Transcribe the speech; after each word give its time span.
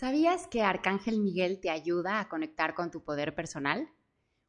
¿Sabías 0.00 0.46
que 0.46 0.62
Arcángel 0.62 1.20
Miguel 1.20 1.60
te 1.60 1.68
ayuda 1.68 2.20
a 2.20 2.28
conectar 2.30 2.74
con 2.74 2.90
tu 2.90 3.04
poder 3.04 3.34
personal? 3.34 3.90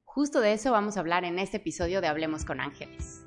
Justo 0.06 0.40
de 0.40 0.54
eso 0.54 0.72
vamos 0.72 0.96
a 0.96 1.02
hablar 1.02 1.26
en 1.26 1.40
este 1.40 1.58
episodio 1.58 2.00
de 2.00 2.08
Hablemos 2.08 2.46
con 2.46 2.62
Ángeles. 2.62 3.26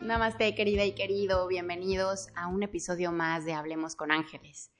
Namaste, 0.00 0.52
querida 0.56 0.84
y 0.84 0.96
querido, 0.96 1.46
bienvenidos 1.46 2.26
a 2.34 2.48
un 2.48 2.64
episodio 2.64 3.12
más 3.12 3.44
de 3.44 3.52
Hablemos 3.52 3.94
con 3.94 4.10
Ángeles. 4.10 4.72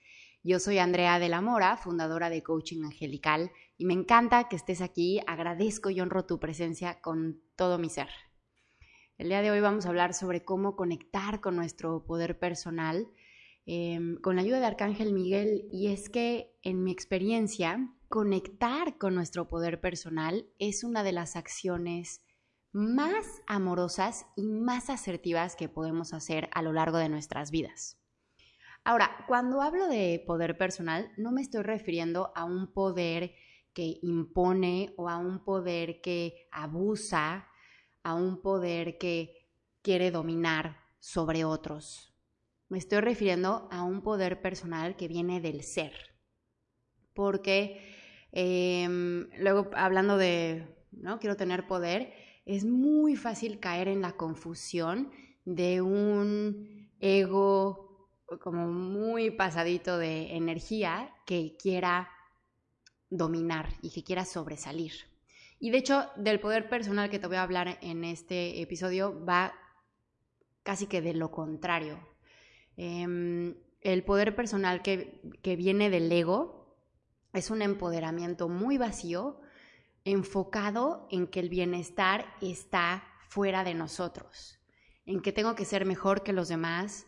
Yo 0.43 0.59
soy 0.59 0.79
Andrea 0.79 1.21
de 1.21 1.29
la 1.29 1.41
Mora, 1.41 1.77
fundadora 1.77 2.29
de 2.29 2.43
Coaching 2.43 2.83
Angelical, 2.83 3.53
y 3.79 3.85
me 3.85 3.95
encanta 3.95 4.49
que 4.49 4.57
estés 4.57 4.81
aquí. 4.81 5.21
Agradezco 5.29 5.91
y 5.91 6.01
honro 6.01 6.27
tu 6.27 6.41
presencia 6.41 7.01
con 7.01 7.41
todo 7.55 7.79
mi 7.79 7.89
ser. 7.89 8.09
El 9.17 9.29
día 9.29 9.43
de 9.43 9.53
hoy 9.53 9.61
vamos 9.61 9.87
a 9.87 9.91
hablar 9.91 10.13
sobre 10.13 10.45
cómo 10.45 10.75
conectar 10.75 11.41
con 11.41 11.55
nuestro 11.55 12.05
poder 12.05 12.37
personal 12.41 13.07
Em, 13.67 14.17
con 14.21 14.37
la 14.37 14.43
ayuda 14.43 14.61
de 14.61 14.67
Arcángel 14.67 15.13
Miguel 15.13 15.69
y 15.73 15.89
es 15.89 16.11
que 16.11 16.59
en 16.63 16.85
mi 16.85 16.93
experiencia, 16.93 17.91
conectar 18.09 18.99
con 18.99 19.15
nuestro 19.15 19.49
poder 19.49 19.81
personal 19.81 20.47
es 20.59 20.85
una 20.85 21.03
de 21.03 21.13
las 21.13 21.35
acciones 21.35 22.23
más 22.73 23.43
amorosas 23.47 24.27
y 24.37 24.43
más 24.43 24.91
asertivas 24.91 25.57
que 25.57 25.69
podemos 25.69 26.13
hacer 26.13 26.49
a 26.53 26.61
lo 26.61 26.73
largo 26.73 26.99
de 26.99 27.09
nuestras 27.09 27.51
vidas. 27.51 27.99
Ahora, 28.85 29.25
cuando 29.27 29.63
hablo 29.63 29.89
de 29.89 30.23
poder 30.27 30.59
personal, 30.59 31.11
no 31.17 31.33
me 31.33 31.41
estoy 31.41 31.63
refiriendo 31.63 32.33
a 32.35 32.45
un 32.45 32.73
poder 32.73 33.35
que 33.73 33.99
impone 34.03 34.93
o 34.97 35.09
a 35.09 35.17
un 35.17 35.43
poder 35.43 36.03
que 36.03 36.49
abusa, 36.53 37.49
a 38.03 38.15
un 38.15 38.43
poder 38.43 38.99
que 38.99 39.49
quiere 39.81 40.11
dominar 40.11 40.77
sobre 41.01 41.45
otros. 41.45 42.14
Me 42.75 42.79
estoy 42.79 42.99
refiriendo 42.99 43.69
a 43.71 43.85
un 43.85 44.03
poder 44.03 44.43
personal 44.43 44.97
que 44.97 45.07
viene 45.07 45.41
del 45.41 45.63
ser. 45.63 45.93
Porque 47.15 47.81
em, 48.33 49.29
luego 49.39 49.71
hablando 49.77 50.19
de, 50.19 50.67
¿no? 50.91 51.21
Quiero 51.21 51.37
tener 51.37 51.69
poder, 51.69 52.13
es 52.45 52.65
muy 52.65 53.15
fácil 53.15 53.61
caer 53.61 53.87
en 53.87 54.01
la 54.03 54.17
confusión 54.17 55.13
de 55.45 55.83
un 55.83 56.91
ego 56.99 58.11
como 58.41 58.67
muy 58.67 59.31
pasadito 59.31 59.97
de 59.97 60.35
energía 60.35 61.15
que 61.27 61.57
quiera 61.57 62.11
dominar 63.09 63.69
y 63.83 63.93
que 63.93 64.03
quiera 64.03 64.25
sobresalir. 64.25 64.95
Y 65.61 65.71
de 65.71 65.79
hecho, 65.79 66.11
del 66.17 66.41
poder 66.41 66.69
personal 66.69 67.09
que 67.09 67.21
te 67.21 67.29
voy 67.29 67.37
a 67.37 67.45
hablar 67.45 67.79
en 67.83 68.03
este 68.03 68.61
episodio 68.61 69.25
va 69.25 69.55
casi 70.65 70.89
que 70.89 71.03
de 71.03 71.15
lo 71.15 71.31
contrario. 71.31 72.14
Em, 72.77 73.57
el 73.81 74.05
poder 74.05 74.35
personal 74.35 74.83
que, 74.83 75.21
que 75.43 75.57
viene 75.57 75.91
del 75.91 76.11
ego 76.11 76.77
es 77.33 77.51
un 77.51 77.63
empoderamiento 77.63 78.49
muy 78.49 78.79
vacío, 78.79 79.41
enfocado 80.05 81.07
en 81.11 81.27
que 81.27 81.41
el 81.41 81.49
bienestar 81.49 82.27
está 82.41 83.05
fuera 83.29 83.65
de 83.65 83.75
nosotros, 83.75 84.59
en 85.07 85.21
que 85.21 85.33
tengo 85.33 85.55
que 85.55 85.65
ser 85.65 85.87
mejor 85.87 86.23
que 86.23 86.33
los 86.33 86.49
demás, 86.49 87.07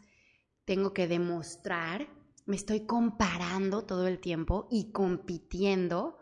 tengo 0.65 0.93
que 0.93 1.07
demostrar, 1.07 2.09
me 2.47 2.57
estoy 2.57 2.87
comparando 2.87 3.85
todo 3.85 4.07
el 4.07 4.21
tiempo 4.21 4.69
y 4.71 4.93
compitiendo 4.93 6.19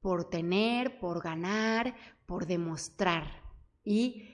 por 0.00 0.28
tener, 0.28 0.98
por 0.98 1.22
ganar, 1.22 1.94
por 2.26 2.46
demostrar. 2.46 3.42
Y 3.84 4.28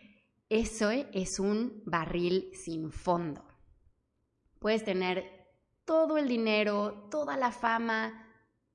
eso 0.49 0.91
es 0.91 1.39
un 1.39 1.83
barril 1.87 2.51
sin 2.53 2.91
fondo. 2.91 3.54
Puedes 4.65 4.83
tener 4.83 5.47
todo 5.85 6.17
el 6.17 6.27
dinero, 6.27 7.07
toda 7.11 7.37
la 7.37 7.53
fama, 7.53 8.27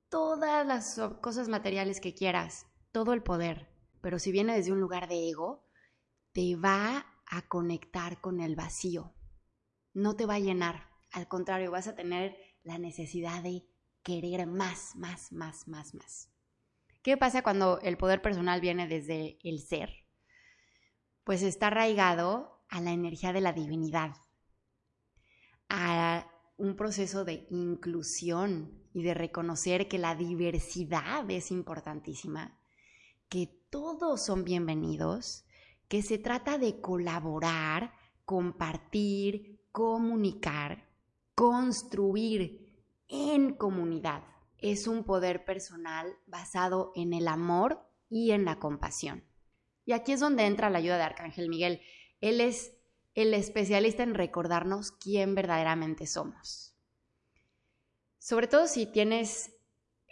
todas 0.08 0.64
las 0.64 1.00
cosas 1.20 1.48
materiales 1.48 2.00
que 2.00 2.14
quieras, 2.14 2.68
todo 2.92 3.12
el 3.12 3.24
poder. 3.24 3.66
Pero 4.00 4.20
si 4.20 4.30
viene 4.30 4.54
desde 4.54 4.70
un 4.70 4.78
lugar 4.78 5.08
de 5.08 5.28
ego, 5.28 5.66
te 6.30 6.54
va 6.54 7.06
a 7.26 7.42
conectar 7.48 8.20
con 8.20 8.38
el 8.38 8.54
vacío. 8.54 9.16
No 9.92 10.14
te 10.14 10.26
va 10.26 10.34
a 10.34 10.38
llenar. 10.38 10.86
Al 11.10 11.26
contrario, 11.26 11.72
vas 11.72 11.88
a 11.88 11.96
tener 11.96 12.36
la 12.62 12.78
necesidad 12.78 13.42
de 13.42 13.66
querer 14.04 14.46
más, 14.46 14.94
más, 14.94 15.32
más, 15.32 15.66
más, 15.66 15.92
más. 15.94 16.30
¿Qué 17.02 17.16
pasa 17.16 17.42
cuando 17.42 17.80
el 17.80 17.96
poder 17.96 18.22
personal 18.22 18.60
viene 18.60 18.86
desde 18.86 19.40
el 19.42 19.58
ser? 19.58 20.06
Pues 21.24 21.42
está 21.42 21.66
arraigado 21.66 22.64
a 22.68 22.80
la 22.80 22.92
energía 22.92 23.32
de 23.32 23.40
la 23.40 23.52
divinidad, 23.52 24.14
a 25.70 26.26
un 26.58 26.76
proceso 26.76 27.24
de 27.24 27.46
inclusión 27.48 28.84
y 28.92 29.02
de 29.02 29.14
reconocer 29.14 29.88
que 29.88 29.98
la 29.98 30.14
diversidad 30.14 31.30
es 31.30 31.50
importantísima, 31.50 32.58
que 33.28 33.46
todos 33.70 34.26
son 34.26 34.44
bienvenidos, 34.44 35.46
que 35.88 36.02
se 36.02 36.18
trata 36.18 36.58
de 36.58 36.80
colaborar, 36.80 37.94
compartir, 38.24 39.64
comunicar, 39.72 40.88
construir 41.34 42.84
en 43.08 43.54
comunidad. 43.54 44.24
Es 44.58 44.86
un 44.86 45.04
poder 45.04 45.44
personal 45.44 46.14
basado 46.26 46.92
en 46.94 47.14
el 47.14 47.28
amor 47.28 47.80
y 48.08 48.32
en 48.32 48.44
la 48.44 48.58
compasión. 48.58 49.24
Y 49.84 49.92
aquí 49.92 50.12
es 50.12 50.20
donde 50.20 50.46
entra 50.46 50.68
la 50.68 50.78
ayuda 50.78 50.96
de 50.96 51.04
Arcángel 51.04 51.48
Miguel. 51.48 51.80
Él 52.20 52.40
es 52.40 52.76
el 53.14 53.34
especialista 53.34 54.02
en 54.02 54.14
recordarnos 54.14 54.92
quién 54.92 55.34
verdaderamente 55.34 56.06
somos. 56.06 56.74
Sobre 58.18 58.46
todo 58.46 58.66
si 58.66 58.86
tienes 58.86 59.50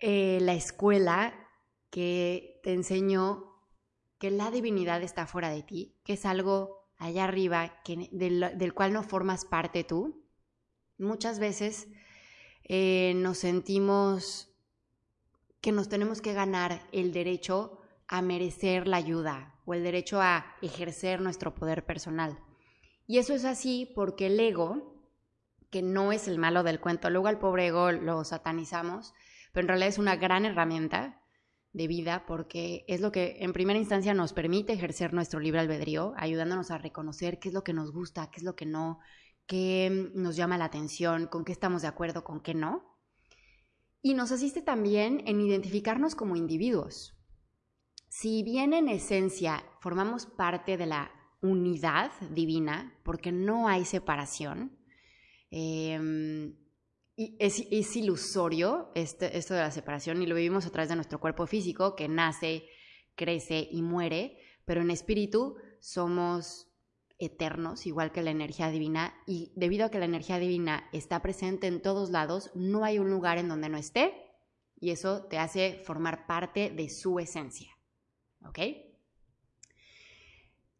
eh, 0.01 0.39
la 0.41 0.55
escuela 0.55 1.35
que 1.91 2.61
te 2.63 2.73
enseñó 2.73 3.49
que 4.19 4.31
la 4.31 4.51
divinidad 4.51 5.03
está 5.03 5.27
fuera 5.27 5.51
de 5.51 5.63
ti, 5.63 5.97
que 6.05 6.15
es 6.15 6.27
algo 6.27 6.89
allá 6.97 7.25
arriba 7.25 7.81
del, 8.11 8.75
cual 8.75 8.93
no 8.93 9.03
formas 9.03 9.45
parte 9.45 9.85
tú. 9.85 10.25
Muchas 10.99 11.39
veces 11.39 11.89
eh, 12.65 13.13
nos 13.17 13.39
sentimos 13.39 14.53
que 15.61 15.73
nos 15.73 15.89
tenemos 15.89 16.21
que 16.21 16.35
ganar 16.35 16.87
el 16.93 17.13
derecho 17.13 17.81
a 18.09 18.23
merecer 18.23 18.89
la 18.89 18.97
ayuda 18.97 19.61
o 19.65 19.75
el 19.75 19.83
derecho 19.83 20.21
a 20.21 20.57
ejercer 20.63 21.21
nuestro 21.21 21.55
poder 21.55 21.85
personal. 21.85 22.39
Y 23.09 23.17
eso 23.17 23.35
es 23.35 23.47
así 23.47 23.91
porque 23.95 24.27
el 24.27 24.39
ego, 24.39 24.95
que 25.71 25.81
no 25.81 26.13
es 26.13 26.29
el 26.29 26.39
malo 26.39 26.63
del 26.63 26.79
cuento, 26.79 27.09
luego 27.09 27.29
al 27.29 27.39
pobre 27.39 27.69
ego 27.69 27.91
lo 27.91 28.23
satanizamos, 28.23 29.15
pero 29.53 29.65
en 29.65 29.69
realidad 29.69 29.89
es 29.89 29.99
una 29.99 30.17
gran 30.17 30.45
herramienta 30.45 31.23
de 31.73 31.87
vida 31.87 32.27
porque 32.27 32.85
es 32.87 33.01
lo 33.01 33.11
que 33.11 33.39
en 33.41 33.55
primera 33.55 33.79
instancia 33.79 34.13
nos 34.13 34.35
permite 34.35 34.75
ejercer 34.75 35.15
nuestro 35.15 35.41
libre 35.41 35.61
albedrío, 35.61 36.13
ayudándonos 36.19 36.71
a 36.71 36.77
reconocer 36.77 37.39
qué 37.39 37.49
es 37.49 37.55
lo 37.55 37.65
que 37.65 37.73
nos 37.73 37.93
gusta, 37.93 38.31
qué 38.31 38.41
es 38.41 38.43
lo 38.43 38.55
que 38.55 38.67
no, 38.67 38.99
qué 39.47 40.11
nos 40.15 40.37
llama 40.37 40.59
la 40.59 40.67
atención, 40.67 41.29
con 41.29 41.47
qué 41.47 41.53
estamos 41.53 41.81
de 41.81 41.89
acuerdo, 41.89 42.25
con 42.25 42.43
qué 42.43 42.53
no. 42.53 42.99
Y 44.03 44.13
nos 44.13 44.33
asiste 44.33 44.61
también 44.61 45.23
en 45.27 45.41
identificarnos 45.41 46.15
como 46.15 46.37
individuos. 46.37 47.17
Si 48.11 48.43
bien 48.43 48.75
en 48.75 48.91
esencia 48.91 49.65
formamos 49.81 50.27
parte 50.27 50.77
de 50.77 50.87
la 50.87 51.18
unidad 51.41 52.11
divina, 52.31 52.99
porque 53.03 53.33
no 53.33 53.69
hay 53.69 53.85
separación. 53.85 54.79
Em, 55.51 56.57
y 57.17 57.37
es, 57.41 57.97
ilusorio 57.97 58.93
este, 58.95 59.37
esto 59.37 59.55
de 59.55 59.61
la 59.61 59.71
separación 59.71 60.23
y 60.23 60.27
lo 60.27 60.35
vivimos 60.35 60.67
a 60.67 60.71
través 60.71 60.89
de 60.89 60.95
nuestro 60.95 61.19
cuerpo 61.19 61.47
físico 61.47 61.97
que 61.97 62.07
nace, 62.07 62.65
crece 63.17 63.69
y 63.71 63.83
muere, 63.83 64.39
pero 64.65 64.83
en 64.83 64.91
espíritu 64.91 65.57
somos 65.81 66.69
eternos, 67.19 67.87
igual 67.87 68.13
que 68.13 68.23
la 68.23 68.31
energía 68.31 68.71
divina, 68.71 69.15
y 69.27 69.53
debido 69.57 69.87
a 69.87 69.91
que 69.91 69.99
la 69.99 70.05
energía 70.05 70.39
divina 70.39 70.89
está 70.93 71.21
presente 71.21 71.67
en 71.67 71.83
todos 71.83 72.11
lados, 72.11 72.53
no 72.55 72.85
hay 72.85 73.01
un 73.01 73.11
lugar 73.11 73.39
en 73.39 73.49
donde 73.49 73.69
no 73.69 73.77
esté, 73.77 74.15
y 74.81 74.91
eso 74.91 75.25
te 75.25 75.39
hace 75.39 75.81
formar 75.85 76.27
parte 76.27 76.71
de 76.71 76.89
su 76.89 77.19
esencia. 77.19 77.71
¿Ok? 78.45 78.61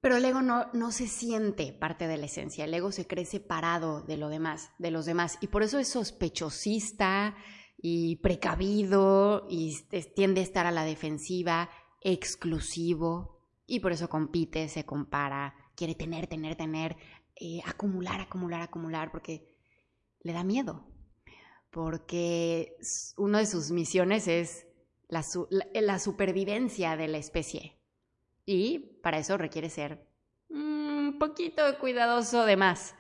Pero 0.01 0.17
el 0.17 0.25
ego 0.25 0.43
no, 0.43 0.67
no 0.73 0.93
se 0.93 1.09
siente 1.09 1.73
parte 1.73 2.07
de 2.07 2.19
la 2.19 2.27
esencia, 2.27 2.65
el 2.65 2.75
ego 2.75 2.93
se 2.93 3.07
cree 3.07 3.25
separado 3.25 4.03
de 4.03 4.17
lo 4.17 4.29
demás, 4.29 4.71
de 4.79 4.93
los 4.93 5.07
demás, 5.07 5.39
y 5.41 5.49
por 5.49 5.65
eso 5.65 5.79
es 5.79 5.89
sospechosista 5.89 7.37
y 7.77 8.17
precavido 8.17 9.47
y 9.49 9.77
tiende 10.15 10.41
a 10.41 10.45
estar 10.45 10.67
a 10.67 10.71
la 10.71 10.85
defensiva, 10.85 11.69
exclusivo, 12.01 13.39
y 13.67 13.81
por 13.81 13.93
eso 13.93 14.09
compite, 14.09 14.69
se 14.69 14.85
compara, 14.85 15.55
quiere 15.75 15.95
tener, 15.95 16.29
tener, 16.29 16.57
tener, 16.57 16.97
eh, 17.35 17.61
acumular, 17.65 18.21
acumular, 18.21 18.63
acumular, 18.63 19.11
porque 19.11 19.57
le 20.21 20.33
da 20.33 20.45
miedo, 20.45 20.87
porque 21.71 22.77
una 23.17 23.41
de 23.41 23.47
sus 23.47 23.73
misiones 23.73 24.29
es 24.29 24.67
la 25.09 25.99
supervivencia 25.99 26.97
de 26.97 27.09
la 27.09 27.19
especie. 27.19 27.78
Y 28.51 28.79
para 29.03 29.19
eso 29.19 29.37
requiere 29.37 29.69
ser 29.69 30.09
un 30.49 31.19
poquito 31.21 31.63
cuidadoso 31.79 32.47
de 32.47 32.57
más. 32.57 32.95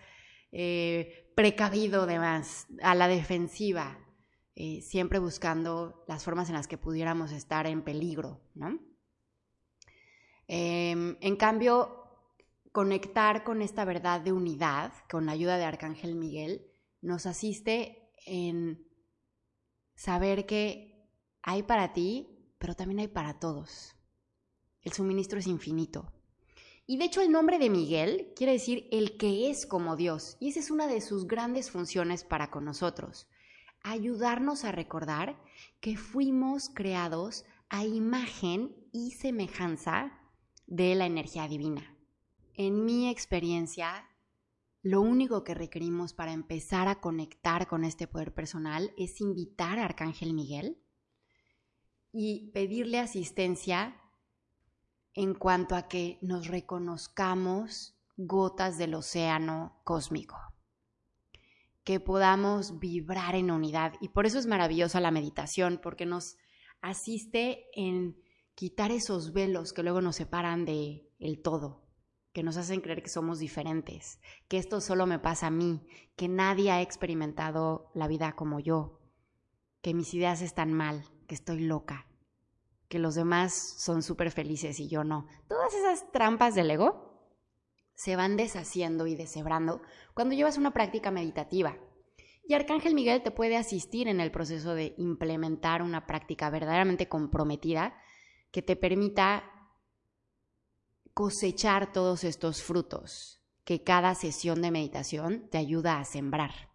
Eh, 0.52 1.32
precavido 1.34 2.04
de 2.04 2.18
más, 2.18 2.66
a 2.82 2.94
la 2.94 3.08
defensiva, 3.08 3.98
eh, 4.56 4.82
siempre 4.82 5.18
buscando 5.18 6.04
las 6.06 6.22
formas 6.22 6.50
en 6.50 6.54
las 6.54 6.68
que 6.68 6.76
pudiéramos 6.76 7.32
estar 7.32 7.66
en 7.66 7.80
peligro, 7.80 8.42
¿no? 8.54 8.78
Em, 10.48 11.16
en 11.22 11.36
cambio, 11.36 12.04
conectar 12.70 13.42
con 13.42 13.62
esta 13.62 13.86
verdad 13.86 14.20
de 14.20 14.32
unidad, 14.32 14.92
con 15.10 15.24
la 15.24 15.32
ayuda 15.32 15.56
de 15.56 15.64
Arcángel 15.64 16.14
Miguel, 16.14 16.66
nos 17.00 17.24
asiste 17.24 18.12
en 18.26 18.86
saber 19.94 20.44
que 20.44 21.08
hay 21.40 21.62
para 21.62 21.94
ti, 21.94 22.52
pero 22.58 22.74
también 22.74 22.98
hay 22.98 23.08
para 23.08 23.38
todos. 23.38 23.97
El 24.82 24.92
suministro 24.92 25.38
es 25.38 25.46
infinito. 25.46 26.12
Y 26.86 26.96
de 26.96 27.04
hecho 27.04 27.20
el 27.20 27.30
nombre 27.30 27.58
de 27.58 27.68
Miguel 27.68 28.32
quiere 28.34 28.52
decir 28.52 28.88
el 28.90 29.18
que 29.18 29.50
es 29.50 29.66
como 29.66 29.94
Dios. 29.94 30.36
Y 30.40 30.48
esa 30.48 30.60
es 30.60 30.70
una 30.70 30.86
de 30.86 31.00
sus 31.00 31.26
grandes 31.26 31.70
funciones 31.70 32.24
para 32.24 32.50
con 32.50 32.64
nosotros. 32.64 33.28
Ayudarnos 33.82 34.64
a 34.64 34.72
recordar 34.72 35.38
que 35.80 35.96
fuimos 35.96 36.70
creados 36.70 37.44
a 37.68 37.84
imagen 37.84 38.74
y 38.92 39.10
semejanza 39.12 40.18
de 40.66 40.94
la 40.94 41.06
energía 41.06 41.46
divina. 41.46 41.94
En 42.54 42.84
mi 42.84 43.08
experiencia, 43.08 44.08
lo 44.82 45.00
único 45.00 45.44
que 45.44 45.54
requerimos 45.54 46.14
para 46.14 46.32
empezar 46.32 46.88
a 46.88 47.00
conectar 47.00 47.68
con 47.68 47.84
este 47.84 48.06
poder 48.06 48.32
personal 48.32 48.92
es 48.96 49.20
invitar 49.20 49.78
a 49.78 49.84
Arcángel 49.84 50.32
Miguel 50.32 50.78
y 52.12 52.50
pedirle 52.52 52.98
asistencia 52.98 54.00
en 55.14 55.34
cuanto 55.34 55.74
a 55.74 55.88
que 55.88 56.18
nos 56.22 56.46
reconozcamos 56.46 57.98
gotas 58.16 58.78
del 58.78 58.94
océano 58.94 59.80
cósmico, 59.84 60.36
que 61.84 62.00
podamos 62.00 62.80
vibrar 62.80 63.34
en 63.36 63.50
unidad. 63.50 63.94
Y 64.00 64.08
por 64.08 64.26
eso 64.26 64.38
es 64.38 64.46
maravillosa 64.46 65.00
la 65.00 65.12
meditación, 65.12 65.80
porque 65.82 66.04
nos 66.04 66.36
asiste 66.80 67.66
en 67.74 68.20
quitar 68.54 68.90
esos 68.90 69.32
velos 69.32 69.72
que 69.72 69.84
luego 69.84 70.00
nos 70.00 70.16
separan 70.16 70.64
de 70.64 71.08
el 71.20 71.40
todo, 71.40 71.88
que 72.32 72.42
nos 72.42 72.56
hacen 72.56 72.80
creer 72.80 73.02
que 73.02 73.08
somos 73.08 73.38
diferentes, 73.38 74.20
que 74.48 74.58
esto 74.58 74.80
solo 74.80 75.06
me 75.06 75.20
pasa 75.20 75.46
a 75.46 75.52
mí, 75.52 75.86
que 76.16 76.28
nadie 76.28 76.72
ha 76.72 76.82
experimentado 76.82 77.90
la 77.94 78.08
vida 78.08 78.34
como 78.34 78.58
yo, 78.58 79.00
que 79.80 79.94
mis 79.94 80.12
ideas 80.12 80.42
están 80.42 80.72
mal, 80.72 81.04
que 81.28 81.36
estoy 81.36 81.60
loca, 81.60 82.07
que 82.88 82.98
los 82.98 83.14
demás 83.14 83.54
son 83.78 84.02
súper 84.02 84.30
felices 84.30 84.80
y 84.80 84.88
yo 84.88 85.04
no. 85.04 85.26
Todas 85.48 85.74
esas 85.74 86.10
trampas 86.10 86.54
del 86.54 86.70
ego 86.70 87.08
se 87.94 88.16
van 88.16 88.36
deshaciendo 88.36 89.06
y 89.06 89.14
deshebrando 89.14 89.82
cuando 90.14 90.34
llevas 90.34 90.56
una 90.56 90.72
práctica 90.72 91.10
meditativa. 91.10 91.76
Y 92.44 92.54
Arcángel 92.54 92.94
Miguel 92.94 93.22
te 93.22 93.30
puede 93.30 93.56
asistir 93.56 94.08
en 94.08 94.20
el 94.20 94.30
proceso 94.30 94.74
de 94.74 94.94
implementar 94.96 95.82
una 95.82 96.06
práctica 96.06 96.48
verdaderamente 96.48 97.08
comprometida 97.08 97.94
que 98.50 98.62
te 98.62 98.74
permita 98.74 99.44
cosechar 101.12 101.92
todos 101.92 102.24
estos 102.24 102.62
frutos 102.62 103.42
que 103.64 103.82
cada 103.82 104.14
sesión 104.14 104.62
de 104.62 104.70
meditación 104.70 105.46
te 105.50 105.58
ayuda 105.58 105.98
a 105.98 106.04
sembrar. 106.06 106.70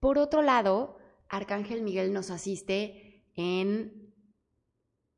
Por 0.00 0.18
otro 0.18 0.42
lado, 0.42 0.98
Arcángel 1.28 1.82
Miguel 1.82 2.12
nos 2.12 2.30
asiste 2.30 3.24
en 3.36 4.03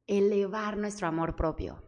elevar 0.06 0.76
nuestro 0.76 1.06
amor 1.06 1.36
propio. 1.36 1.82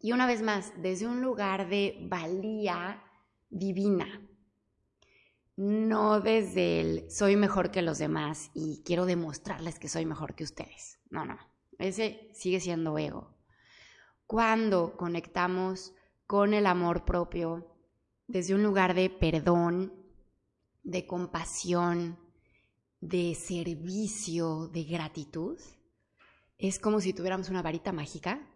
Y 0.00 0.12
una 0.12 0.26
vez 0.26 0.42
más, 0.42 0.72
desde 0.78 1.06
un 1.06 1.20
lugar 1.20 1.68
de 1.68 1.98
valía 2.08 3.02
divina, 3.50 4.26
no 5.56 6.20
desde 6.20 6.80
el 6.80 7.10
soy 7.10 7.36
mejor 7.36 7.70
que 7.70 7.82
los 7.82 7.98
demás 7.98 8.50
y 8.54 8.82
quiero 8.84 9.04
demostrarles 9.04 9.78
que 9.78 9.88
soy 9.88 10.06
mejor 10.06 10.34
que 10.34 10.44
ustedes. 10.44 10.98
No, 11.10 11.26
no, 11.26 11.38
ese 11.78 12.30
sigue 12.32 12.60
siendo 12.60 12.96
ego. 12.96 13.36
Cuando 14.26 14.96
conectamos 14.96 15.92
con 16.26 16.54
el 16.54 16.66
amor 16.66 17.04
propio 17.04 17.76
desde 18.26 18.54
un 18.54 18.62
lugar 18.62 18.94
de 18.94 19.10
perdón, 19.10 19.92
de 20.82 21.06
compasión, 21.06 22.18
de 23.00 23.34
servicio, 23.34 24.68
de 24.68 24.84
gratitud, 24.84 25.58
es 26.60 26.78
como 26.78 27.00
si 27.00 27.12
tuviéramos 27.12 27.48
una 27.48 27.62
varita 27.62 27.92
mágica 27.92 28.46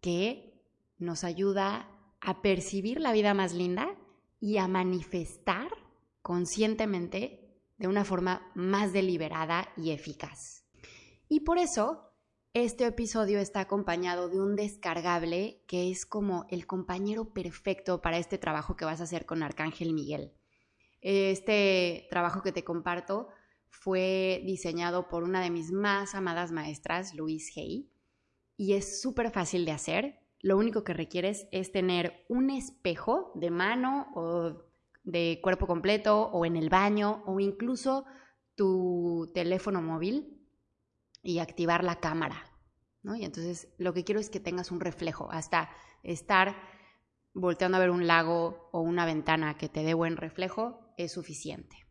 que 0.00 0.60
nos 0.98 1.22
ayuda 1.22 1.88
a 2.20 2.40
percibir 2.40 3.00
la 3.00 3.12
vida 3.12 3.34
más 3.34 3.52
linda 3.52 3.94
y 4.40 4.56
a 4.56 4.68
manifestar 4.68 5.68
conscientemente 6.22 7.44
de 7.76 7.88
una 7.88 8.04
forma 8.04 8.50
más 8.54 8.92
deliberada 8.92 9.68
y 9.76 9.90
eficaz. 9.90 10.64
Y 11.28 11.40
por 11.40 11.58
eso 11.58 12.10
este 12.54 12.86
episodio 12.86 13.38
está 13.38 13.60
acompañado 13.60 14.28
de 14.28 14.40
un 14.40 14.56
descargable 14.56 15.62
que 15.66 15.90
es 15.90 16.06
como 16.06 16.46
el 16.48 16.66
compañero 16.66 17.34
perfecto 17.34 18.00
para 18.00 18.16
este 18.16 18.38
trabajo 18.38 18.76
que 18.76 18.84
vas 18.86 19.00
a 19.00 19.04
hacer 19.04 19.26
con 19.26 19.42
Arcángel 19.42 19.92
Miguel. 19.92 20.32
Este 21.02 22.06
trabajo 22.08 22.42
que 22.42 22.52
te 22.52 22.64
comparto 22.64 23.28
fue 23.80 24.42
diseñado 24.46 25.08
por 25.08 25.24
una 25.24 25.42
de 25.42 25.50
mis 25.50 25.72
más 25.72 26.14
amadas 26.14 26.52
maestras, 26.52 27.14
Louise 27.14 27.60
Hay, 27.60 27.90
y 28.56 28.74
es 28.74 29.02
súper 29.02 29.30
fácil 29.30 29.64
de 29.64 29.72
hacer. 29.72 30.20
Lo 30.40 30.56
único 30.56 30.84
que 30.84 30.94
requieres 30.94 31.48
es 31.50 31.72
tener 31.72 32.24
un 32.28 32.50
espejo 32.50 33.32
de 33.34 33.50
mano 33.50 34.12
o 34.14 34.62
de 35.02 35.40
cuerpo 35.42 35.66
completo 35.66 36.30
o 36.32 36.46
en 36.46 36.56
el 36.56 36.70
baño 36.70 37.24
o 37.26 37.40
incluso 37.40 38.04
tu 38.54 39.30
teléfono 39.34 39.82
móvil 39.82 40.40
y 41.22 41.40
activar 41.40 41.82
la 41.82 42.00
cámara. 42.00 42.44
Y 43.02 43.24
entonces 43.24 43.68
lo 43.76 43.92
que 43.92 44.04
quiero 44.04 44.20
es 44.20 44.30
que 44.30 44.40
tengas 44.40 44.70
un 44.70 44.80
reflejo, 44.80 45.30
hasta 45.30 45.68
estar 46.02 46.56
volteando 47.34 47.76
a 47.76 47.80
ver 47.80 47.90
un 47.90 48.06
lago 48.06 48.70
o 48.72 48.80
una 48.80 49.04
ventana 49.04 49.58
que 49.58 49.68
te 49.68 49.82
dé 49.82 49.94
buen 49.94 50.16
reflejo 50.16 50.94
es 50.96 51.12
suficiente. 51.12 51.83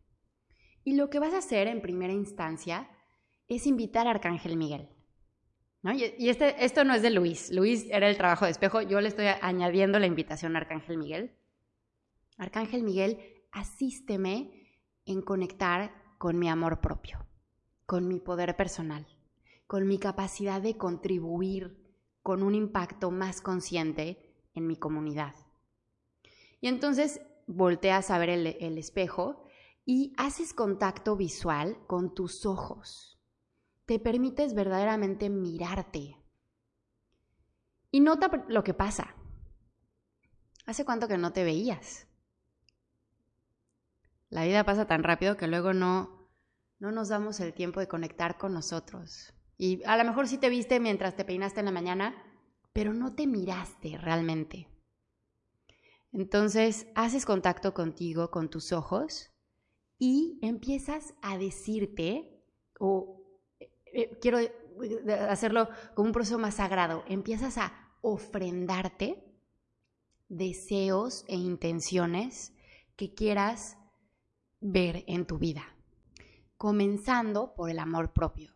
Y 0.84 0.94
lo 0.94 1.08
que 1.08 1.18
vas 1.18 1.32
a 1.32 1.38
hacer 1.38 1.66
en 1.66 1.80
primera 1.80 2.12
instancia 2.12 2.88
es 3.48 3.66
invitar 3.66 4.06
a 4.06 4.10
Arcángel 4.10 4.56
Miguel. 4.56 4.88
Y, 5.92 6.28
este, 6.28 6.64
esto 6.64 6.84
no 6.84 6.94
es 6.94 7.02
de 7.02 7.10
Luis. 7.10 7.50
Luis 7.50 7.86
era 7.90 8.08
el 8.08 8.16
trabajo 8.16 8.44
de 8.44 8.50
espejo. 8.50 8.80
Yo 8.80 9.00
le 9.00 9.08
estoy 9.08 9.26
añadiendo 9.26 9.98
la 9.98 10.06
invitación 10.06 10.56
a 10.56 10.60
Arcángel 10.60 10.96
Miguel. 10.96 11.36
Arcángel 12.38 12.82
Miguel, 12.82 13.18
asísteme 13.52 14.50
en 15.04 15.20
conectar 15.20 15.94
con 16.18 16.38
mi 16.38 16.48
amor 16.48 16.80
propio, 16.80 17.26
con 17.84 18.08
mi 18.08 18.18
poder 18.18 18.56
personal, 18.56 19.06
con 19.66 19.86
mi 19.86 19.98
capacidad 19.98 20.62
de 20.62 20.76
contribuir 20.76 21.76
con 22.22 22.42
un 22.42 22.54
impacto 22.54 23.10
más 23.10 23.42
consciente 23.42 24.34
en 24.54 24.66
mi 24.66 24.76
comunidad. 24.76 25.34
Y 26.62 26.68
entonces 26.68 27.20
volteas 27.46 28.10
a 28.10 28.16
ver 28.16 28.30
el 28.30 28.78
espejo 28.78 29.43
y 29.84 30.14
haces 30.16 30.54
contacto 30.54 31.16
visual 31.16 31.78
con 31.86 32.14
tus 32.14 32.46
ojos. 32.46 33.20
Te 33.86 33.98
permites 33.98 34.54
verdaderamente 34.54 35.28
mirarte. 35.28 36.16
Y 37.90 38.00
nota 38.00 38.44
lo 38.48 38.64
que 38.64 38.74
pasa. 38.74 39.14
¿Hace 40.66 40.84
cuánto 40.84 41.06
que 41.06 41.18
no 41.18 41.32
te 41.32 41.44
veías? 41.44 42.06
La 44.30 44.44
vida 44.44 44.64
pasa 44.64 44.86
tan 44.86 45.04
rápido 45.04 45.36
que 45.36 45.46
luego 45.46 45.74
no, 45.74 46.30
no 46.78 46.90
nos 46.90 47.08
damos 47.08 47.38
el 47.40 47.52
tiempo 47.52 47.80
de 47.80 47.88
conectar 47.88 48.38
con 48.38 48.54
nosotros. 48.54 49.34
Y 49.56 49.84
a 49.84 49.96
lo 49.96 50.04
mejor 50.04 50.26
sí 50.26 50.38
te 50.38 50.48
viste 50.48 50.80
mientras 50.80 51.14
te 51.14 51.24
peinaste 51.24 51.60
en 51.60 51.66
la 51.66 51.72
mañana, 51.72 52.14
pero 52.72 52.94
no 52.94 53.14
te 53.14 53.26
miraste 53.26 53.98
realmente. 53.98 54.68
Entonces, 56.10 56.86
haces 56.94 57.26
contacto 57.26 57.74
contigo, 57.74 58.30
con 58.30 58.48
tus 58.48 58.72
ojos, 58.72 59.33
y 60.06 60.38
empiezas 60.42 61.14
a 61.22 61.38
decirte, 61.38 62.44
o 62.78 63.22
eh, 63.58 63.70
eh, 63.94 64.18
quiero 64.20 64.38
eh, 64.38 64.52
hacerlo 65.30 65.70
como 65.94 66.08
un 66.08 66.12
proceso 66.12 66.38
más 66.38 66.56
sagrado, 66.56 67.04
empiezas 67.08 67.56
a 67.56 67.72
ofrendarte 68.02 69.24
deseos 70.28 71.24
e 71.26 71.36
intenciones 71.36 72.52
que 72.96 73.14
quieras 73.14 73.78
ver 74.60 75.04
en 75.06 75.24
tu 75.24 75.38
vida, 75.38 75.74
comenzando 76.58 77.54
por 77.54 77.70
el 77.70 77.78
amor 77.78 78.12
propio. 78.12 78.52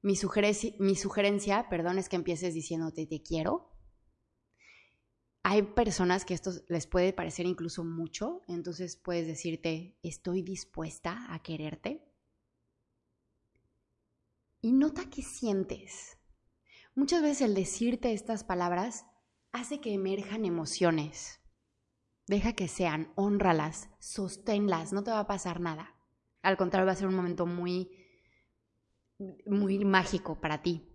Mi, 0.00 0.14
sugerencia, 0.14 0.70
mi 0.78 0.94
sugerencia, 0.94 1.68
perdón, 1.68 1.98
es 1.98 2.08
que 2.08 2.14
empieces 2.14 2.54
diciéndote 2.54 3.08
te 3.08 3.20
quiero, 3.20 3.73
hay 5.46 5.60
personas 5.60 6.24
que 6.24 6.32
esto 6.32 6.52
les 6.68 6.86
puede 6.86 7.12
parecer 7.12 7.44
incluso 7.44 7.84
mucho, 7.84 8.40
entonces 8.48 8.96
puedes 8.96 9.26
decirte, 9.26 9.94
estoy 10.02 10.40
dispuesta 10.40 11.26
a 11.28 11.42
quererte. 11.42 12.02
Y 14.62 14.72
nota 14.72 15.02
qué 15.10 15.20
sientes. 15.20 16.18
Muchas 16.94 17.20
veces 17.20 17.42
el 17.42 17.54
decirte 17.54 18.14
estas 18.14 18.42
palabras 18.42 19.04
hace 19.52 19.82
que 19.82 19.92
emerjan 19.92 20.46
emociones. 20.46 21.40
Deja 22.26 22.54
que 22.54 22.66
sean, 22.66 23.12
honralas, 23.14 23.90
sosténlas, 23.98 24.94
no 24.94 25.04
te 25.04 25.10
va 25.10 25.20
a 25.20 25.26
pasar 25.26 25.60
nada. 25.60 25.94
Al 26.40 26.56
contrario, 26.56 26.86
va 26.86 26.92
a 26.92 26.96
ser 26.96 27.08
un 27.08 27.16
momento 27.16 27.44
muy, 27.44 27.90
muy 29.44 29.84
mágico 29.84 30.40
para 30.40 30.62
ti. 30.62 30.93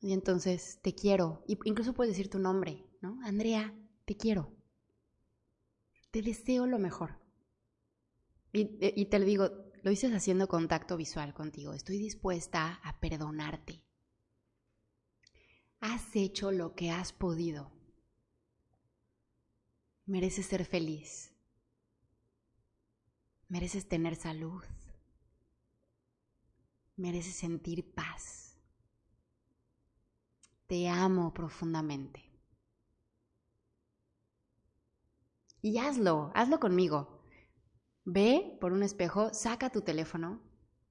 Y 0.00 0.12
entonces, 0.12 0.78
te 0.82 0.94
quiero. 0.94 1.42
Y 1.46 1.58
incluso 1.64 1.94
puedes 1.94 2.12
decir 2.12 2.30
tu 2.30 2.38
nombre, 2.38 2.84
¿no? 3.00 3.18
Andrea, 3.24 3.74
te 4.04 4.16
quiero. 4.16 4.52
Te 6.10 6.22
deseo 6.22 6.66
lo 6.66 6.78
mejor. 6.78 7.18
Y, 8.52 8.78
y 8.80 9.06
te 9.06 9.18
lo 9.18 9.24
digo, 9.24 9.50
lo 9.82 9.90
dices 9.90 10.12
haciendo 10.12 10.48
contacto 10.48 10.96
visual 10.96 11.34
contigo. 11.34 11.72
Estoy 11.72 11.98
dispuesta 11.98 12.80
a 12.82 13.00
perdonarte. 13.00 13.82
Has 15.80 16.16
hecho 16.16 16.50
lo 16.52 16.74
que 16.74 16.90
has 16.90 17.12
podido. 17.12 17.70
Mereces 20.06 20.46
ser 20.46 20.64
feliz. 20.64 21.32
Mereces 23.48 23.88
tener 23.88 24.16
salud. 24.16 24.62
Mereces 26.96 27.36
sentir 27.36 27.92
paz. 27.92 28.45
Te 30.66 30.88
amo 30.88 31.32
profundamente. 31.32 32.22
Y 35.62 35.78
hazlo, 35.78 36.30
hazlo 36.34 36.60
conmigo. 36.60 37.22
Ve 38.04 38.56
por 38.60 38.72
un 38.72 38.82
espejo, 38.82 39.32
saca 39.34 39.70
tu 39.70 39.82
teléfono, 39.82 40.40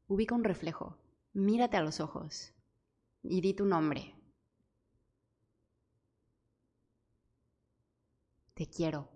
ubica 0.08 0.36
un 0.36 0.44
reflejo, 0.44 0.98
mírate 1.34 1.78
a 1.78 1.82
los 1.82 2.00
ojos 2.00 2.54
y 3.24 3.42
di 3.42 3.54
tu 3.54 3.66
nombre. 3.66 4.16
te 8.56 8.68
quiero 8.70 9.10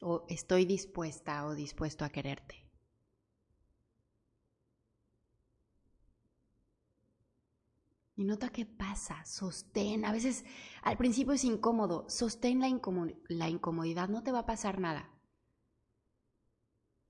o 0.00 0.26
estoy 0.28 0.66
dispuesta 0.66 1.46
o 1.46 1.54
dispuesto 1.54 2.04
a 2.04 2.10
quererte. 2.10 2.71
Y 8.22 8.24
nota 8.24 8.50
qué 8.50 8.64
pasa, 8.64 9.24
sostén. 9.24 10.04
A 10.04 10.12
veces 10.12 10.44
al 10.82 10.96
principio 10.96 11.32
es 11.32 11.42
incómodo, 11.42 12.08
sostén 12.08 12.60
la, 12.60 12.68
incomodidad, 13.48 14.08
no 14.08 14.22
te 14.22 14.30
va 14.30 14.38
a 14.38 14.46
pasar 14.46 14.78
nada. 14.78 15.10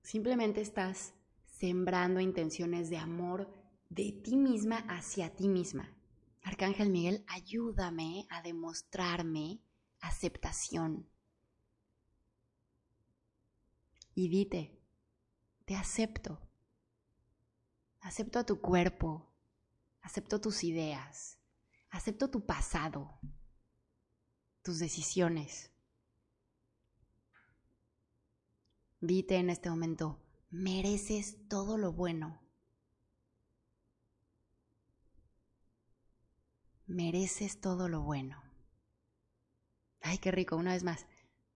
Simplemente 0.01 0.59
estás 0.59 1.13
sembrando 1.45 2.19
intenciones 2.19 2.89
de 2.89 2.97
amor 2.97 3.53
de 3.89 4.11
ti 4.23 4.35
misma 4.35 4.77
hacia 4.89 5.35
ti 5.35 5.49
misma. 5.49 5.95
Arcángel 6.41 6.89
Miguel, 6.89 7.23
ayúdame 7.27 8.25
a 8.31 8.41
demostrarme 8.41 9.61
aceptación. 9.99 11.07
Y 14.15 14.29
dite, 14.29 14.81
te 15.65 15.75
acepto. 15.75 16.39
Acepto 18.01 18.39
a 18.39 18.47
tu 18.47 18.59
cuerpo, 18.61 19.32
acepto 20.03 20.39
tus 20.39 20.63
ideas, 20.63 21.39
acepto 21.89 22.29
tu 22.29 22.45
pasado, 22.45 23.19
tus 24.61 24.77
decisiones. 24.77 25.71
Dite 28.99 29.37
en 29.37 29.49
este 29.49 29.69
momento, 29.69 30.21
mereces 30.49 31.47
todo 31.49 31.77
lo 31.77 31.91
bueno. 31.91 32.41
Mereces 36.85 37.59
todo 37.59 37.89
lo 37.89 38.01
bueno. 38.01 38.43
Ay, 40.01 40.17
qué 40.19 40.31
rico, 40.31 40.57
una 40.57 40.73
vez 40.73 40.83
más. 40.83 41.07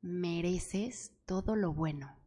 Mereces 0.02 1.14
todo 1.26 1.56
lo 1.56 1.74
bueno. 1.74 2.18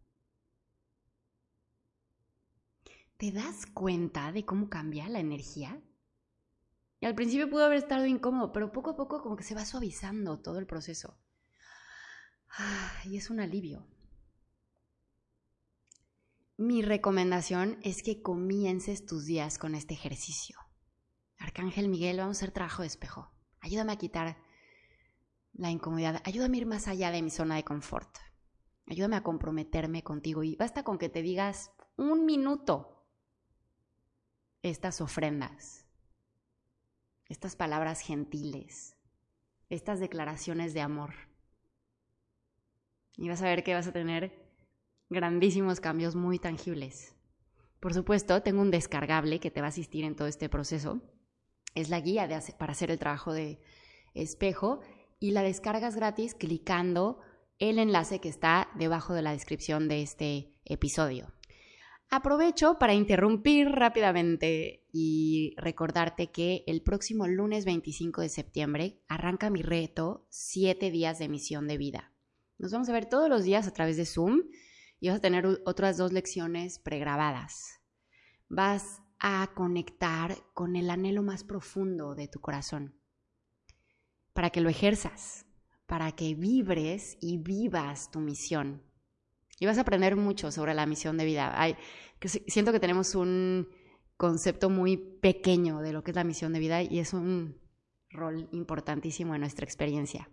¿Te 3.17 3.33
das 3.33 3.67
cuenta 3.67 4.33
de 4.33 4.45
cómo 4.45 4.71
cambia 4.71 5.09
la 5.09 5.21
energía? 5.21 5.83
Y 7.01 7.07
al 7.07 7.15
principio 7.15 7.49
pudo 7.49 7.65
haber 7.65 7.79
estado 7.79 8.07
incómodo, 8.07 8.53
pero 8.53 8.73
poco 8.73 8.91
a 8.91 8.97
poco 8.97 9.23
como 9.23 9.37
que 9.37 9.45
se 9.45 9.55
va 9.55 9.65
suavizando 9.65 10.39
todo 10.41 10.59
el 10.59 10.67
proceso. 10.67 11.19
y 13.05 13.17
es 13.17 13.31
un 13.31 13.41
alivio. 13.41 13.87
Mi 16.57 16.83
recomendación 16.83 17.79
es 17.83 18.03
que 18.03 18.21
comiences 18.21 19.07
tus 19.07 19.25
días 19.25 19.59
con 19.59 19.75
este 19.75 19.95
ejercicio. 19.95 20.59
Arcángel 21.39 21.89
Miguel, 21.89 22.19
vamos 22.19 22.37
a 22.37 22.41
hacer 22.41 22.53
trabajo 22.53 22.83
de 22.83 22.89
espejo. 22.89 23.33
Ayúdame 23.61 23.93
a 23.93 23.97
quitar 23.97 24.37
la 25.55 25.71
incomodidad. 25.71 26.21
Ayúdame 26.25 26.59
a 26.59 26.61
ir 26.61 26.67
más 26.67 26.87
allá 26.87 27.11
de 27.11 27.23
mi 27.23 27.31
zona 27.31 27.57
de 27.57 27.65
confort. 27.65 28.15
Ayúdame 28.87 29.17
a 29.17 29.23
comprometerme 29.23 30.03
contigo. 30.03 30.43
Y 30.43 30.57
basta 30.57 30.83
con 30.83 30.99
que 30.99 31.09
te 31.09 31.23
digas 31.23 31.73
un 31.97 32.27
minuto 32.27 33.07
estas 34.63 35.01
ofrendas, 35.01 35.87
estas 37.31 37.55
palabras 37.57 38.01
gentiles, 38.01 38.97
estas 39.71 40.01
declaraciones 40.01 40.75
de 40.75 40.81
amor. 40.83 41.15
Y 43.17 43.29
vas 43.29 43.41
a 43.41 43.47
ver 43.47 43.63
que 43.63 43.73
vas 43.73 43.87
a 43.87 43.93
tener 43.93 44.35
grandísimos 45.09 45.81
cambios 45.81 46.17
muy 46.17 46.39
tangibles. 46.41 47.15
Por 47.79 47.95
supuesto, 47.95 48.43
tengo 48.43 48.61
un 48.61 48.73
descargable 48.73 49.39
que 49.39 49.51
te 49.51 49.61
va 49.61 49.69
a 49.69 49.71
asistir 49.71 50.05
en 50.05 50.17
todo 50.17 50.27
este 50.27 50.49
proceso. 50.49 51.01
Es 51.75 51.89
la 51.89 52.01
guía 52.01 52.29
para 52.59 52.73
hacer 52.73 52.91
el 52.91 52.99
trabajo 52.99 53.33
de 53.33 53.61
espejo 54.13 54.81
y 55.21 55.31
la 55.31 55.43
descargas 55.43 55.95
gratis 55.95 56.35
clicando 56.35 57.21
el 57.61 57.79
enlace 57.79 58.21
que 58.21 58.29
está 58.29 58.69
debajo 58.75 59.15
de 59.15 59.23
la 59.23 59.33
descripción 59.33 59.89
de 59.89 60.03
este 60.03 60.59
episodio. 60.65 61.33
Aprovecho 62.13 62.77
para 62.81 62.93
interrumpir 62.95 63.69
rápidamente 63.69 64.85
y 64.93 65.55
recordarte 65.57 66.33
que 66.33 66.65
el 66.67 66.83
próximo 66.83 67.29
lunes 67.29 67.65
25 67.65 68.21
de 68.21 68.29
septiembre 68.29 69.01
arranca 69.07 69.49
mi 69.49 69.63
reto 69.63 70.27
7 70.31 70.91
días 70.91 71.21
de 71.21 71.29
misión 71.29 71.69
de 71.69 71.79
vida. 71.79 72.13
Nos 72.59 72.73
vamos 72.73 72.89
a 72.89 72.93
ver 72.93 73.09
todos 73.09 73.29
los 73.29 73.45
días 73.45 73.69
a 73.69 73.73
través 73.73 73.97
de 73.97 74.07
Zoom 74.07 74.43
y 74.99 75.09
vas 75.09 75.19
a 75.19 75.23
tener 75.23 75.47
otras 75.65 75.97
dos 75.99 76.13
lecciones 76.13 76.81
pregrabadas. 76.81 77.79
Vas 78.49 79.03
a 79.21 79.49
conectar 79.55 80.37
con 80.53 80.75
el 80.75 80.91
anhelo 80.91 81.23
más 81.23 81.45
profundo 81.45 82.17
de 82.17 82.27
tu 82.27 82.41
corazón 82.41 83.01
para 84.33 84.51
que 84.51 84.61
lo 84.61 84.69
ejerzas, 84.69 85.47
para 85.87 86.13
que 86.13 86.35
vibres 86.35 87.19
y 87.21 87.39
vivas 87.39 88.11
tu 88.11 88.19
misión. 88.19 88.83
Y 89.61 89.67
vas 89.67 89.79
a 89.79 89.83
aprender 89.83 90.17
mucho 90.17 90.51
sobre 90.51 90.75
la 90.75 90.87
misión 90.87 91.17
de 91.17 91.25
vida. 91.27 91.55
siento 92.49 92.73
que 92.73 92.81
tenemos 92.81 93.15
un 93.15 93.69
concepto 94.17 94.69
muy 94.69 94.97
pequeño 94.97 95.81
de 95.81 95.93
lo 95.93 96.03
que 96.03 96.11
es 96.11 96.15
la 96.17 96.25
misión 96.25 96.53
de 96.53 96.59
vida 96.59 96.83
y 96.83 96.99
es 96.99 97.13
un 97.13 97.61
rol 98.11 98.49
importantísimo 98.53 99.35
en 99.35 99.43
nuestra 99.43 99.65
experiencia. 99.65 100.29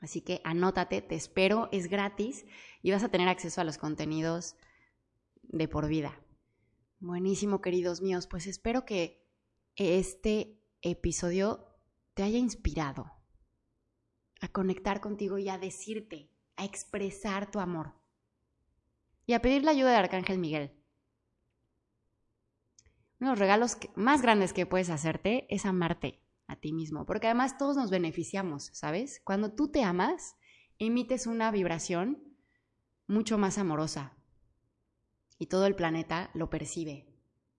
Así 0.00 0.20
que 0.20 0.40
anótate, 0.44 1.00
te 1.00 1.14
espero, 1.14 1.68
es 1.72 1.88
gratis 1.88 2.44
y 2.82 2.90
vas 2.90 3.02
a 3.02 3.08
tener 3.08 3.28
acceso 3.28 3.60
a 3.60 3.64
los 3.64 3.78
contenidos 3.78 4.56
de 5.42 5.66
por 5.66 5.88
vida. 5.88 6.20
Buenísimo, 7.00 7.60
queridos 7.60 8.02
míos, 8.02 8.26
pues 8.26 8.46
espero 8.46 8.84
que 8.84 9.26
este 9.76 10.62
episodio 10.82 11.66
te 12.12 12.22
haya 12.22 12.38
inspirado 12.38 13.10
a 14.40 14.48
conectar 14.48 15.00
contigo 15.00 15.38
y 15.38 15.48
a 15.48 15.56
decirte, 15.56 16.30
a 16.56 16.64
expresar 16.64 17.50
tu 17.50 17.58
amor. 17.58 18.03
Y 19.26 19.32
a 19.32 19.40
pedir 19.40 19.64
la 19.64 19.70
ayuda 19.70 19.90
de 19.90 19.96
Arcángel 19.96 20.38
Miguel. 20.38 20.72
Uno 23.20 23.30
de 23.30 23.32
los 23.32 23.38
regalos 23.38 23.78
más 23.94 24.22
grandes 24.22 24.52
que 24.52 24.66
puedes 24.66 24.90
hacerte 24.90 25.46
es 25.48 25.64
amarte 25.64 26.20
a 26.46 26.56
ti 26.56 26.72
mismo, 26.72 27.06
porque 27.06 27.26
además 27.26 27.56
todos 27.56 27.76
nos 27.76 27.90
beneficiamos, 27.90 28.70
¿sabes? 28.74 29.20
Cuando 29.24 29.54
tú 29.54 29.70
te 29.70 29.82
amas, 29.82 30.36
emites 30.78 31.26
una 31.26 31.50
vibración 31.50 32.22
mucho 33.06 33.38
más 33.38 33.58
amorosa 33.58 34.16
y 35.38 35.46
todo 35.46 35.66
el 35.66 35.74
planeta 35.74 36.30
lo 36.34 36.50
percibe. 36.50 37.06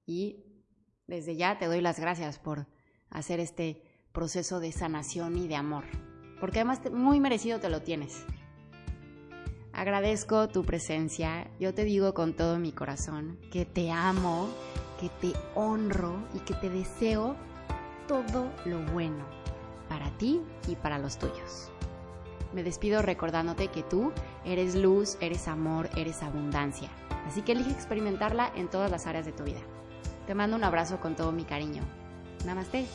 Y 0.05 0.45
desde 1.07 1.35
ya 1.35 1.57
te 1.57 1.65
doy 1.65 1.81
las 1.81 1.99
gracias 1.99 2.39
por 2.39 2.67
hacer 3.09 3.39
este 3.39 3.83
proceso 4.11 4.59
de 4.59 4.71
sanación 4.71 5.37
y 5.37 5.47
de 5.47 5.55
amor, 5.55 5.85
porque 6.39 6.59
además 6.59 6.81
muy 6.91 7.19
merecido 7.19 7.59
te 7.59 7.69
lo 7.69 7.81
tienes. 7.81 8.25
Agradezco 9.75 10.47
tu 10.47 10.63
presencia, 10.63 11.51
yo 11.59 11.73
te 11.73 11.83
digo 11.83 12.13
con 12.13 12.33
todo 12.33 12.57
mi 12.57 12.71
corazón 12.71 13.37
que 13.51 13.65
te 13.65 13.91
amo, 13.91 14.47
que 15.01 15.09
te 15.09 15.37
honro 15.53 16.15
y 16.33 16.39
que 16.39 16.53
te 16.53 16.69
deseo 16.69 17.35
todo 18.07 18.49
lo 18.63 18.79
bueno 18.93 19.25
para 19.89 20.09
ti 20.17 20.41
y 20.69 20.75
para 20.75 20.97
los 20.97 21.17
tuyos. 21.17 21.71
Me 22.53 22.63
despido 22.63 23.01
recordándote 23.01 23.67
que 23.67 23.83
tú 23.83 24.13
eres 24.45 24.75
luz, 24.75 25.17
eres 25.19 25.49
amor, 25.49 25.89
eres 25.97 26.23
abundancia. 26.23 26.89
Así 27.27 27.41
que 27.41 27.51
elige 27.51 27.71
experimentarla 27.71 28.53
en 28.55 28.69
todas 28.69 28.89
las 28.89 29.07
áreas 29.07 29.25
de 29.25 29.33
tu 29.33 29.43
vida. 29.43 29.59
Te 30.25 30.35
mando 30.35 30.55
un 30.55 30.63
abrazo 30.63 31.01
con 31.01 31.17
todo 31.17 31.33
mi 31.33 31.43
cariño. 31.43 31.83
Namaste. 32.45 32.85